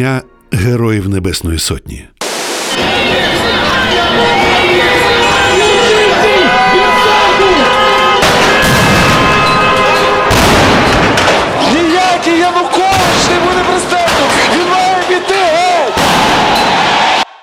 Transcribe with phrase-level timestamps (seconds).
[0.00, 2.08] Дня Героїв Небесної Сотні.
[11.74, 14.28] Ніякий Янукович не буде президентом!
[14.54, 15.34] Він має піти!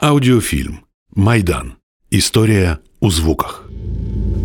[0.00, 0.78] Аудіофільм
[1.16, 1.72] Майдан.
[2.10, 3.69] Історія у звуках.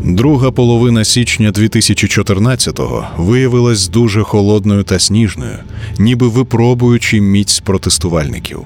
[0.08, 5.58] Друга половина січня 2014-го виявилась дуже холодною та сніжною,
[6.00, 8.60] ніби випробуючи міць протестувальників.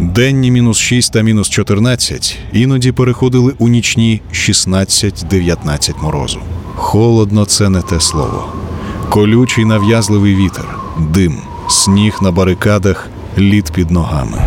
[0.00, 6.38] Денні мінус 6 та мінус 14 іноді переходили у нічні 16-19 морозу.
[6.74, 8.52] Холодно це не те слово.
[9.08, 11.36] Колючий нав'язливий вітер, дим,
[11.68, 14.38] сніг на барикадах, лід під ногами.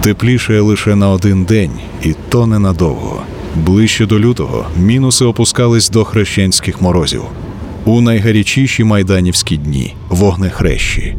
[0.00, 1.72] Тепліше лише на один день,
[2.02, 3.22] і то ненадовго.
[3.56, 7.22] Ближче до лютого мінуси опускались до хрещенських морозів.
[7.84, 11.16] У найгарячіші майданівські дні вогнехрещі.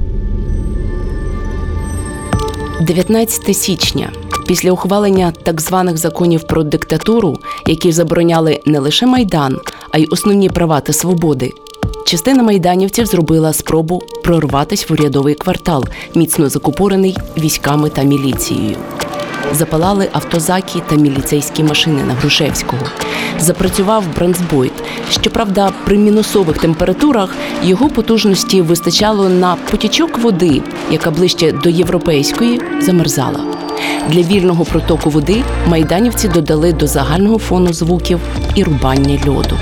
[2.82, 4.12] 19 січня.
[4.48, 9.60] Після ухвалення так званих законів про диктатуру, які забороняли не лише майдан,
[9.92, 11.52] а й основні права та свободи.
[12.06, 18.76] Частина майданівців зробила спробу прорватися в урядовий квартал, міцно закупорений військами та міліцією.
[19.54, 22.84] Запалали автозаки та міліцейські машини на Грушевського.
[23.40, 24.74] Запрацював бронзбойт.
[25.12, 33.40] Щоправда, при мінусових температурах його потужності вистачало на потічок води, яка ближче до європейської замерзала.
[34.10, 38.20] Для вільного протоку води майданівці додали до загального фону звуків
[38.56, 39.58] і рубання льоду.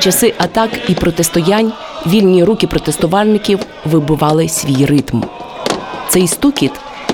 [0.00, 1.72] часи атак і протистоянь
[2.06, 5.22] вільні руки протестувальників вибивали свій ритм.
[6.08, 6.72] Цей стукіт,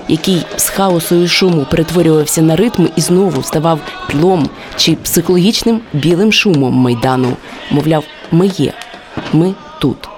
[0.09, 3.79] який з хаосу і шуму перетворювався на ритм і знову ставав
[4.11, 7.37] тлом чи психологічним білим шумом майдану,
[7.71, 8.73] мовляв, ми є,
[9.33, 10.09] ми тут.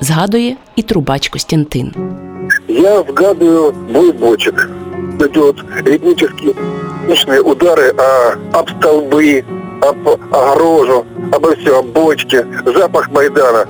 [0.00, 1.92] Згадує і трубач Костянтин.
[2.68, 4.68] Я вгадываю бой бочек.
[5.20, 6.54] Эти вот ритмические
[7.06, 9.44] мощные удары о, об столбы,
[9.80, 11.04] об огорожу,
[11.37, 13.65] обо все, об бочки, запах Майдана.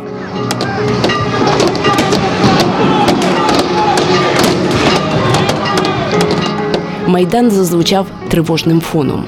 [7.07, 9.25] Майдан зазвучав тривожним фоном.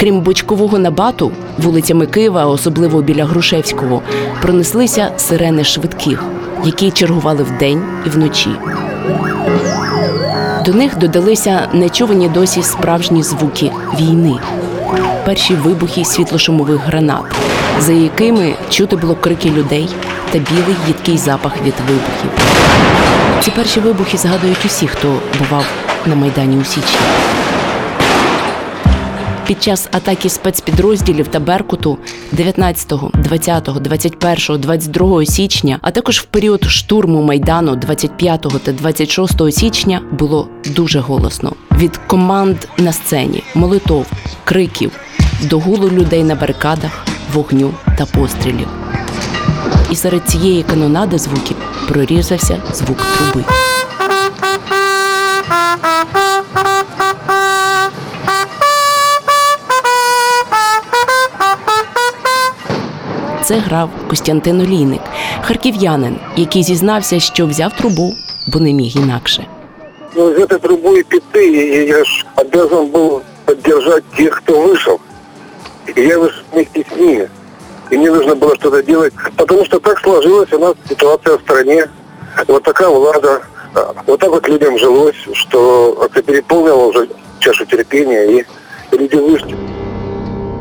[0.00, 4.02] Крім бочкового набату, вулицями Києва, особливо біля Грушевського,
[4.42, 6.24] пронеслися сирени швидких,
[6.64, 8.50] які чергували вдень і вночі.
[10.66, 14.34] До них додалися нечувані досі справжні звуки війни,
[15.24, 17.24] перші вибухи світлошумових гранат,
[17.80, 19.88] за якими чути було крики людей
[20.32, 22.30] та білий їдкий запах від вибухів.
[23.40, 25.64] Ці перші вибухи згадують усі, хто бував
[26.06, 26.98] на майдані у січні.
[29.46, 31.98] Під час атаки спецпідрозділів та Беркуту
[32.32, 40.00] 19, 20, 21, 22 січня, а також в період штурму майдану 25 та 26 січня
[40.12, 41.52] було дуже голосно.
[41.78, 44.06] Від команд на сцені, молитов,
[44.44, 44.90] криків,
[45.42, 48.67] до гулу людей на барикадах, вогню та пострілів.
[49.91, 51.57] І серед цієї канонади звуків
[51.87, 53.45] прорізався звук труби.
[63.43, 65.01] Це грав Костянтин Олійник,
[65.41, 68.13] харків'янин, який зізнався, що взяв трубу,
[68.47, 69.47] бо не міг інакше.
[70.15, 74.99] Ну, из этой трубы и пяты, и я ж обязан был поддержать тех, кто вышел.
[75.95, 77.29] И я вышел вместе с ними.
[77.91, 81.85] И мне нужно было что-то делать, потому что так сложилась у нас ситуация в стране.
[82.47, 83.41] Вот такая влада.
[83.75, 87.07] А, Вот так вот людям жилось, что это переполнило уже
[87.39, 88.45] чашу терпения, и,
[88.91, 89.55] и люди вышли.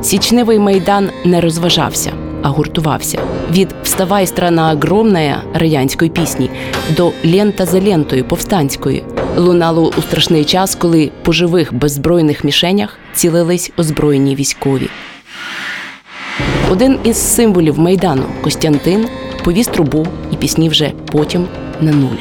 [0.02, 3.18] Січневий майдан не розважався, а гуртувався.
[3.50, 6.50] Від Вставай, страна огромная радянської пісні
[6.96, 9.04] до Лента за лентою повстанської
[9.36, 14.88] лунало у страшний час, коли по живих беззбройних мішенях цілились озброєні військові.
[16.70, 19.08] Один із символів майдану Костянтин
[19.44, 21.48] повіз трубу і пісні вже потім
[21.80, 22.16] на нуль.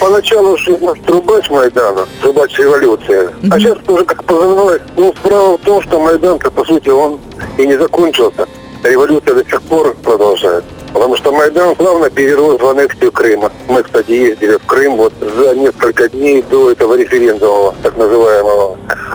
[0.00, 3.28] Поначалу же у нас трубач Майдана, трубач революции.
[3.50, 4.80] А сейчас уже как позывной.
[4.96, 7.18] Ну, справа в том, что Майдан-то, по сути, он
[7.58, 8.46] и не закончился.
[8.82, 10.70] Революция до сих пор продолжается.
[10.92, 13.52] Потому что Майдан плавно перерос в аннексию Крыма.
[13.68, 18.49] Мы, кстати, ездили в Крым вот за несколько дней до этого референдума, так называемого.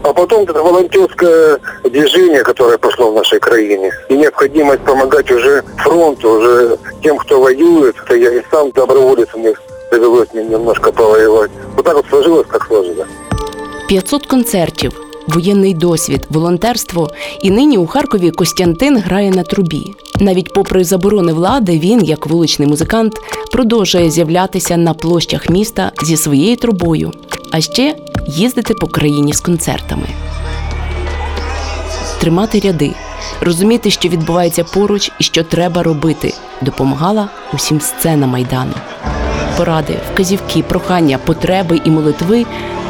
[0.03, 3.93] А потом это волонтерское движение, которое пошло в нашей краине.
[4.09, 7.97] И необходимость помогать уже фронту, уже тем, кто воюет.
[8.05, 9.55] Это я и сам доброволец, мне
[9.91, 11.51] довелось немножко повоевать.
[11.77, 13.09] Вот так вот сложилось, как сложилось.
[13.89, 14.93] 500 концертів,
[15.29, 17.11] воєнний досвід, волонтерство.
[17.43, 19.95] І нині у Харкові Костянтин грає на трубі.
[20.21, 23.13] Навіть попри заборони влади, він, як вуличний музикант,
[23.53, 27.13] продовжує з'являтися на площах міста зі своєю трубою,
[27.53, 27.97] а ще
[28.27, 30.07] їздити по країні з концертами.
[32.21, 32.93] Тримати ряди,
[33.41, 38.75] розуміти, що відбувається поруч і що треба робити, допомагала усім сцена майдану.
[39.57, 42.47] Поради, вказівки, прохання, потреби і молитви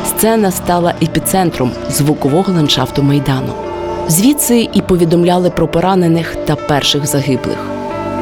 [0.07, 3.53] сцена стала епіцентром звукового ландшафту майдану.
[4.09, 7.59] Звідси і повідомляли про поранених та перших загиблих.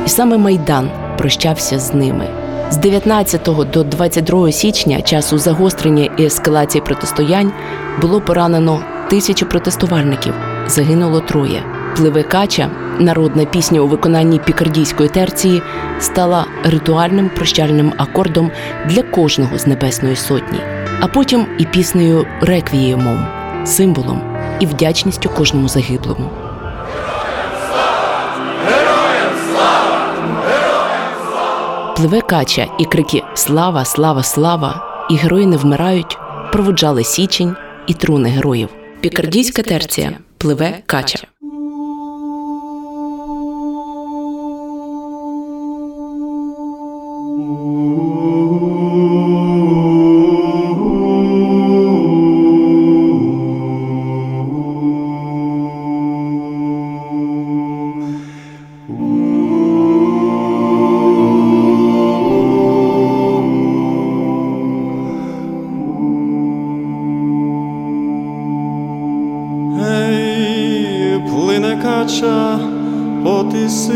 [0.06, 2.28] І саме майдан прощався з ними.
[2.70, 7.52] З 19 до 22 січня, часу загострення і ескалації протистоянь,
[8.00, 8.80] було поранено
[9.10, 10.34] тисячі протестувальників,
[10.66, 11.62] загинуло троє.
[11.96, 15.62] Пливе кача, народна пісня у виконанні пікардійської терції,
[16.00, 18.50] стала ритуальним прощальним акордом
[18.86, 20.58] для кожного з Небесної Сотні,
[21.00, 23.26] а потім і піснею реквіємом,
[23.64, 24.22] символом
[24.60, 26.43] і вдячністю кожному загиблому.
[31.96, 35.06] Пливе кача і крики Слава, слава, слава!
[35.10, 36.18] І герої не вмирають,
[36.52, 37.56] проводжали січень
[37.86, 38.68] і труни героїв.
[39.00, 41.18] Пікардійська терція пливе кача.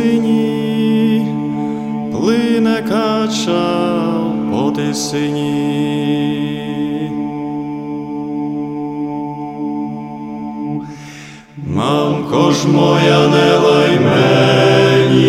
[0.08, 1.26] Тисині,
[2.12, 3.92] плине кача
[4.50, 5.68] по тисині.
[11.66, 15.22] Мамко ж моя не лай мені,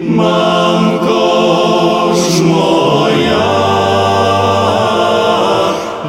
[0.00, 3.48] мамко ж моя,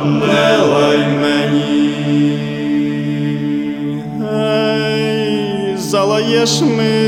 [0.06, 1.94] не лай мені.
[4.22, 6.99] Ей, залаєш ми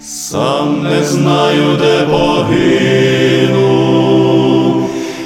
[0.00, 3.68] Сам не знаю, де погину,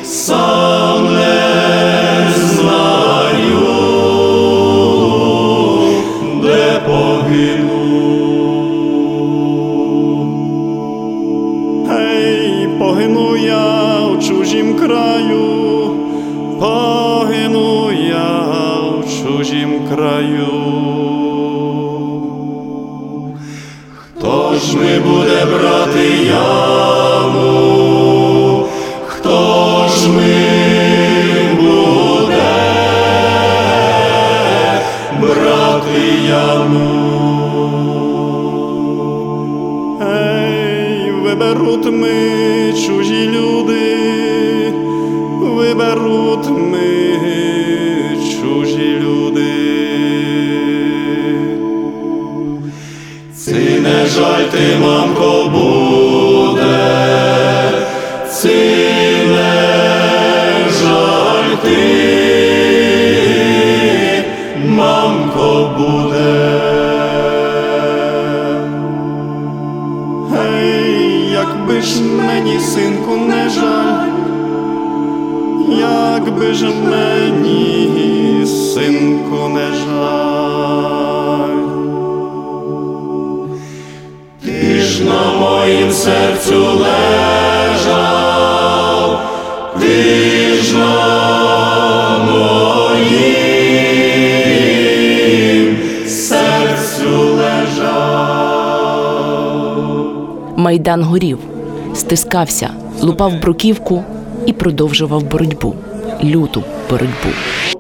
[0.05, 3.67] сам не знаю,
[6.43, 7.78] де погину.
[24.75, 27.59] Ми буде брати яму?
[29.07, 30.35] Хто ж ми
[31.57, 32.43] буде
[35.21, 35.69] брати?
[40.03, 44.73] Ей, виберуть ми чужі люди,
[45.41, 46.68] виберуть ми
[54.19, 56.59] Жаль ти, мамко, буде,
[85.99, 88.09] серцю лежав,
[90.75, 92.19] на
[92.89, 93.69] моїм
[96.09, 98.15] серцю лежав.
[100.57, 101.39] Майдан горів,
[101.95, 104.05] стискався, лупав бруківку
[104.47, 105.75] і продовжував боротьбу,
[106.25, 107.29] люту боротьбу.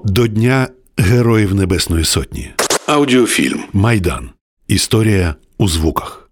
[0.05, 2.51] До Дня Героїв Небесної Сотні.
[2.87, 3.61] Аудіофільм.
[3.73, 4.31] Майдан.
[4.69, 6.28] Історія у звуках.